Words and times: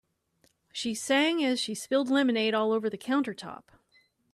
She 0.73 0.95
sang 0.95 1.43
as 1.45 1.59
she 1.59 1.75
spilled 1.75 2.09
lemonade 2.09 2.55
all 2.55 2.71
over 2.71 2.89
the 2.89 2.97
countertop. 2.97 3.69